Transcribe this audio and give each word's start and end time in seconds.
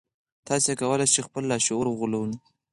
تاسې 0.47 0.71
کولای 0.81 1.07
شئ 1.13 1.21
خپل 1.27 1.43
لاشعور 1.51 1.85
وغولوئ 1.89 2.33